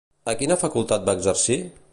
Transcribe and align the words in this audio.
A 0.31 0.33
quina 0.39 0.57
facultat 0.63 1.07
va 1.11 1.17
exercir? 1.21 1.63